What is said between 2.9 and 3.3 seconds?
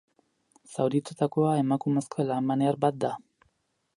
da.